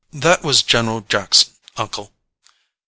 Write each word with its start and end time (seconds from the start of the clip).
"That 0.13 0.43
was 0.43 0.63
General 0.63 1.01
Jackson, 1.01 1.53
uncle." 1.77 2.11